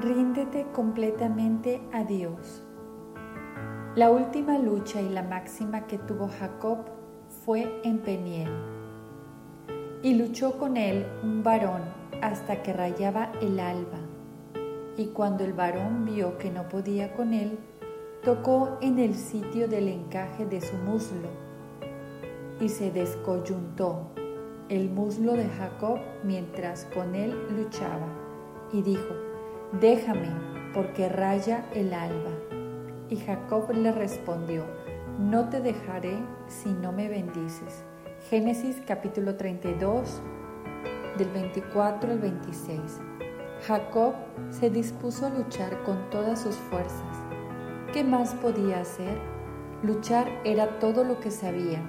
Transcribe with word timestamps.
Ríndete 0.00 0.64
completamente 0.72 1.80
a 1.92 2.04
Dios. 2.04 2.62
La 3.96 4.12
última 4.12 4.56
lucha 4.56 5.00
y 5.00 5.08
la 5.08 5.24
máxima 5.24 5.88
que 5.88 5.98
tuvo 5.98 6.28
Jacob 6.28 6.78
fue 7.44 7.80
en 7.82 7.98
Peniel. 7.98 8.48
Y 10.04 10.14
luchó 10.14 10.56
con 10.56 10.76
él 10.76 11.04
un 11.24 11.42
varón 11.42 11.82
hasta 12.22 12.62
que 12.62 12.72
rayaba 12.72 13.32
el 13.42 13.58
alba. 13.58 13.98
Y 14.96 15.06
cuando 15.06 15.42
el 15.42 15.52
varón 15.52 16.04
vio 16.04 16.38
que 16.38 16.52
no 16.52 16.68
podía 16.68 17.12
con 17.14 17.34
él, 17.34 17.58
tocó 18.22 18.78
en 18.80 19.00
el 19.00 19.16
sitio 19.16 19.66
del 19.66 19.88
encaje 19.88 20.46
de 20.46 20.60
su 20.60 20.76
muslo 20.76 21.28
y 22.60 22.68
se 22.68 22.92
descoyuntó 22.92 24.10
el 24.68 24.90
muslo 24.90 25.32
de 25.32 25.48
Jacob 25.48 25.98
mientras 26.22 26.84
con 26.94 27.16
él 27.16 27.36
luchaba 27.56 28.06
y 28.72 28.82
dijo, 28.82 29.27
déjame, 29.72 30.30
porque 30.72 31.08
raya 31.08 31.66
el 31.74 31.92
alba. 31.92 32.30
Y 33.08 33.16
Jacob 33.16 33.70
le 33.72 33.92
respondió, 33.92 34.64
no 35.18 35.48
te 35.48 35.60
dejaré 35.60 36.18
si 36.46 36.70
no 36.70 36.92
me 36.92 37.08
bendices. 37.08 37.84
Génesis 38.30 38.82
capítulo 38.86 39.36
32, 39.36 40.20
del 41.16 41.28
24 41.30 42.12
al 42.12 42.18
26. 42.18 43.00
Jacob 43.66 44.14
se 44.50 44.70
dispuso 44.70 45.26
a 45.26 45.30
luchar 45.30 45.82
con 45.82 46.10
todas 46.10 46.40
sus 46.40 46.54
fuerzas. 46.54 47.24
¿Qué 47.92 48.04
más 48.04 48.34
podía 48.34 48.80
hacer? 48.80 49.18
Luchar 49.82 50.28
era 50.44 50.78
todo 50.78 51.04
lo 51.04 51.18
que 51.20 51.30
sabía. 51.30 51.82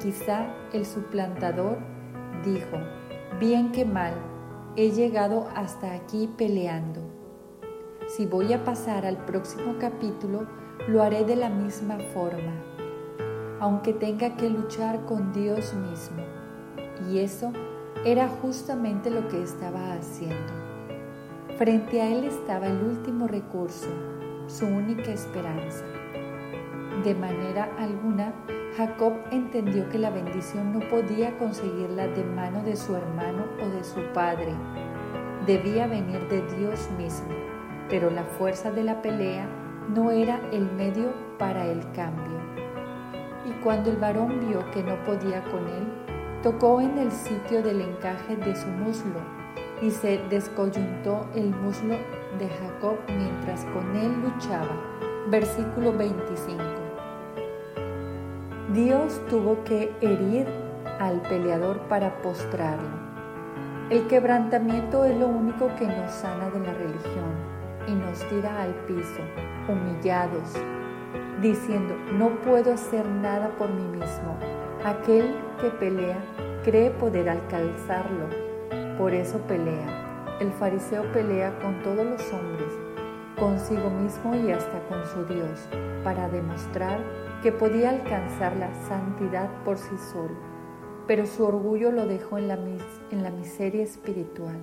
Quizá 0.00 0.46
el 0.72 0.84
suplantador 0.84 1.78
dijo, 2.44 2.76
bien 3.40 3.72
que 3.72 3.84
mal, 3.84 4.14
he 4.76 4.90
llegado 4.90 5.48
hasta 5.54 5.94
aquí 5.94 6.28
peleando. 6.36 7.15
Si 8.06 8.24
voy 8.24 8.52
a 8.52 8.64
pasar 8.64 9.04
al 9.04 9.16
próximo 9.16 9.74
capítulo, 9.80 10.46
lo 10.86 11.02
haré 11.02 11.24
de 11.24 11.34
la 11.34 11.48
misma 11.48 11.98
forma, 12.14 12.52
aunque 13.58 13.92
tenga 13.92 14.36
que 14.36 14.48
luchar 14.48 15.04
con 15.06 15.32
Dios 15.32 15.74
mismo. 15.74 16.22
Y 17.10 17.18
eso 17.18 17.52
era 18.04 18.28
justamente 18.28 19.10
lo 19.10 19.26
que 19.26 19.42
estaba 19.42 19.92
haciendo. 19.94 20.52
Frente 21.58 22.00
a 22.00 22.12
él 22.12 22.24
estaba 22.24 22.68
el 22.68 22.80
último 22.80 23.26
recurso, 23.26 23.88
su 24.46 24.66
única 24.66 25.10
esperanza. 25.10 25.84
De 27.02 27.12
manera 27.12 27.68
alguna, 27.76 28.32
Jacob 28.76 29.14
entendió 29.32 29.88
que 29.88 29.98
la 29.98 30.10
bendición 30.10 30.72
no 30.72 30.80
podía 30.88 31.36
conseguirla 31.38 32.06
de 32.06 32.22
mano 32.22 32.62
de 32.62 32.76
su 32.76 32.94
hermano 32.94 33.46
o 33.60 33.68
de 33.68 33.82
su 33.82 34.00
padre. 34.12 34.54
Debía 35.44 35.88
venir 35.88 36.28
de 36.28 36.42
Dios 36.56 36.88
mismo, 36.96 37.34
pero 37.88 38.10
la 38.10 38.24
fuerza 38.24 38.70
de 38.70 38.84
la 38.84 39.00
pelea 39.02 39.48
no 39.94 40.10
era 40.10 40.40
el 40.52 40.70
medio 40.72 41.12
para 41.38 41.66
el 41.66 41.80
cambio. 41.92 42.40
Y 43.44 43.52
cuando 43.62 43.90
el 43.90 43.96
varón 43.96 44.40
vio 44.40 44.68
que 44.72 44.82
no 44.82 44.96
podía 45.04 45.42
con 45.44 45.66
él, 45.68 45.86
tocó 46.42 46.80
en 46.80 46.98
el 46.98 47.12
sitio 47.12 47.62
del 47.62 47.80
encaje 47.80 48.36
de 48.36 48.56
su 48.56 48.66
muslo 48.66 49.20
y 49.80 49.90
se 49.90 50.18
descoyuntó 50.30 51.26
el 51.34 51.50
muslo 51.50 51.96
de 52.38 52.48
Jacob 52.48 52.96
mientras 53.08 53.64
con 53.66 53.94
él 53.96 54.12
luchaba. 54.22 54.76
Versículo 55.28 55.92
25. 55.92 56.62
Dios 58.72 59.20
tuvo 59.28 59.62
que 59.64 59.92
herir 60.00 60.46
al 60.98 61.20
peleador 61.22 61.78
para 61.88 62.20
postrarlo. 62.22 63.06
El 63.90 64.08
quebrantamiento 64.08 65.04
es 65.04 65.16
lo 65.16 65.28
único 65.28 65.70
que 65.76 65.86
nos 65.86 66.10
sana 66.10 66.50
de 66.50 66.58
la 66.60 66.72
religión 66.72 67.55
y 67.86 67.92
nos 67.92 68.18
tira 68.28 68.62
al 68.62 68.74
piso, 68.86 69.20
humillados, 69.68 70.54
diciendo, 71.40 71.94
no 72.12 72.30
puedo 72.40 72.72
hacer 72.72 73.06
nada 73.06 73.48
por 73.56 73.68
mí 73.70 73.98
mismo. 73.98 74.36
Aquel 74.84 75.34
que 75.60 75.70
pelea 75.70 76.18
cree 76.64 76.90
poder 76.90 77.28
alcanzarlo, 77.28 78.28
por 78.98 79.14
eso 79.14 79.38
pelea. 79.42 80.36
El 80.40 80.52
fariseo 80.52 81.10
pelea 81.12 81.58
con 81.60 81.82
todos 81.82 82.04
los 82.04 82.32
hombres, 82.32 82.72
consigo 83.38 83.90
mismo 83.90 84.34
y 84.34 84.50
hasta 84.52 84.80
con 84.88 85.04
su 85.06 85.24
Dios, 85.32 85.68
para 86.04 86.28
demostrar 86.28 86.98
que 87.42 87.52
podía 87.52 87.90
alcanzar 87.90 88.56
la 88.56 88.72
santidad 88.88 89.48
por 89.64 89.78
sí 89.78 89.96
solo, 90.12 90.36
pero 91.06 91.26
su 91.26 91.44
orgullo 91.44 91.92
lo 91.92 92.06
dejó 92.06 92.38
en 92.38 92.48
la, 92.48 92.58
en 93.10 93.22
la 93.22 93.30
miseria 93.30 93.82
espiritual. 93.82 94.58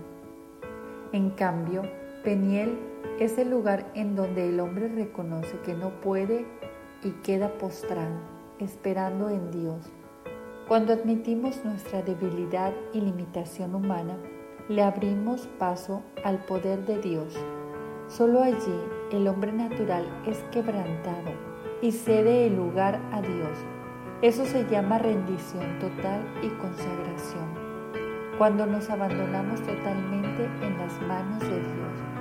En 1.12 1.30
cambio, 1.32 1.84
Peniel 2.24 2.80
es 3.20 3.38
el 3.38 3.50
lugar 3.50 3.92
en 3.96 4.16
donde 4.16 4.48
el 4.48 4.62
hombre 4.62 4.88
reconoce 4.88 5.60
que 5.66 5.74
no 5.74 5.90
puede 6.00 6.46
y 7.04 7.12
queda 7.22 7.50
postrado, 7.58 8.16
esperando 8.60 9.30
en 9.30 9.52
Dios. 9.52 9.92
Cuando 10.70 10.94
admitimos 10.94 11.66
nuestra 11.66 12.02
debilidad 12.02 12.72
y 12.94 13.02
limitación 13.02 13.76
humana, 13.76 14.16
le 14.70 14.84
abrimos 14.84 15.50
paso 15.60 16.02
al 16.24 16.38
poder 16.46 16.86
de 16.86 17.00
Dios. 17.00 17.36
Solo 18.08 18.42
allí 18.42 18.80
el 19.12 19.28
hombre 19.28 19.52
natural 19.52 20.06
es 20.26 20.38
quebrantado 20.52 21.32
y 21.82 21.92
cede 21.92 22.48
el 22.48 22.56
lugar 22.56 23.02
a 23.12 23.22
Dios. 23.22 23.58
Eso 24.22 24.46
se 24.46 24.66
llama 24.70 24.98
rendición 24.98 25.78
total 25.80 26.26
y 26.42 26.48
consagración. 26.62 27.64
Cuando 28.38 28.66
nos 28.66 28.90
abandonamos 28.90 29.62
totalmente 29.62 30.46
en 30.62 30.78
las 30.78 31.02
manos 31.02 31.42
de 31.42 31.60
Dios, 31.60 32.13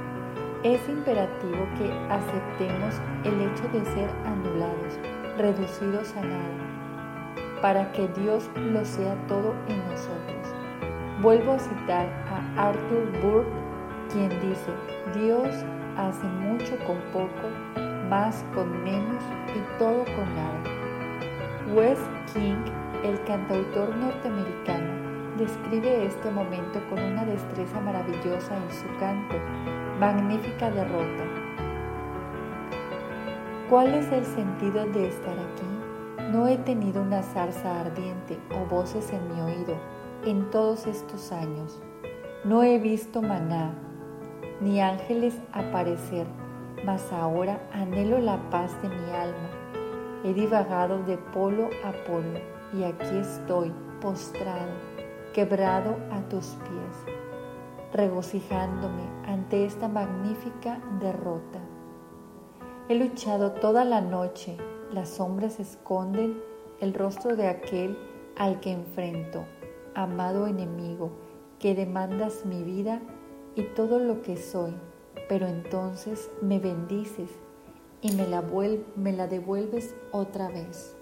es 0.63 0.89
imperativo 0.89 1.67
que 1.77 1.91
aceptemos 2.09 3.01
el 3.25 3.41
hecho 3.41 3.69
de 3.73 3.85
ser 3.85 4.11
anulados, 4.25 4.99
reducidos 5.37 6.15
a 6.17 6.23
nada, 6.23 7.61
para 7.61 7.91
que 7.93 8.07
Dios 8.21 8.49
lo 8.55 8.85
sea 8.85 9.17
todo 9.27 9.55
en 9.69 9.79
nosotros. 9.89 10.55
Vuelvo 11.21 11.53
a 11.53 11.59
citar 11.59 12.07
a 12.29 12.69
Arthur 12.69 13.11
Burke, 13.23 13.51
quien 14.13 14.29
dice, 14.41 14.73
Dios 15.15 15.49
hace 15.97 16.27
mucho 16.27 16.77
con 16.87 16.99
poco 17.13 17.49
más 18.09 18.45
con 18.55 18.85
menos 18.85 19.23
y 19.55 19.79
todo 19.79 20.05
con 20.05 20.35
nada. 20.35 20.63
Wes 21.75 21.99
King, 22.35 22.63
el 23.03 23.23
cantautor 23.25 23.97
norteamericano, 23.97 24.92
describe 25.39 26.07
este 26.07 26.31
momento 26.31 26.81
con 26.89 27.03
una 27.03 27.25
destreza 27.25 27.81
maravillosa 27.81 28.57
en 28.57 28.71
su 28.71 28.87
canto, 28.99 29.37
Magnífica 29.99 30.71
Derrota. 30.71 31.25
¿Cuál 33.69 33.95
es 33.95 34.11
el 34.13 34.25
sentido 34.25 34.87
de 34.87 35.09
estar 35.09 35.37
aquí? 35.39 36.31
No 36.31 36.47
he 36.47 36.59
tenido 36.59 37.03
una 37.03 37.23
zarza 37.23 37.81
ardiente 37.81 38.39
o 38.55 38.67
voces 38.67 39.13
en 39.13 39.35
mi 39.35 39.41
oído 39.41 39.77
en 40.25 40.51
todos 40.51 40.87
estos 40.87 41.33
años. 41.33 41.81
No 42.45 42.63
he 42.63 42.79
visto 42.79 43.23
maná, 43.23 43.75
ni 44.61 44.81
ángeles 44.81 45.41
aparecer 45.53 46.27
mas 46.85 47.13
ahora 47.13 47.61
anhelo 47.73 48.19
la 48.19 48.39
paz 48.51 48.71
de 48.83 48.89
mi 48.89 49.11
alma. 49.11 49.51
He 50.25 50.35
divagado 50.35 51.03
de 51.05 51.17
polo 51.17 51.69
a 51.85 51.93
polo 52.05 52.41
y 52.73 52.85
aquí 52.85 53.17
estoy 53.17 53.73
postrado, 54.01 54.73
quebrado 55.33 55.97
a 56.11 56.21
tus 56.29 56.47
pies, 56.47 57.17
regocijándome 57.93 59.03
ante 59.27 59.65
esta 59.65 59.89
magnífica 59.89 60.81
derrota. 61.01 61.61
He 62.89 62.95
luchado 62.95 63.53
toda 63.53 63.85
la 63.85 64.01
noche, 64.01 64.57
las 64.93 65.09
sombras 65.09 65.61
esconden 65.61 66.41
el 66.81 66.95
rostro 66.95 67.37
de 67.37 67.49
aquel 67.49 67.99
al 68.37 68.61
que 68.61 68.73
enfrento, 68.73 69.45
amado 69.95 70.47
enemigo, 70.47 71.11
que 71.59 71.75
demandas 71.75 72.45
mi 72.45 72.63
vida 72.63 73.01
y 73.55 73.63
todo 73.63 73.99
lo 73.99 74.23
que 74.23 74.37
soy 74.37 74.75
pero 75.29 75.47
entonces 75.47 76.31
me 76.41 76.59
bendices 76.59 77.31
y 78.03 78.13
me 78.13 78.27
la, 78.29 79.27
devuelves 79.27 79.95
otra 80.11 80.49
vez. 80.49 80.95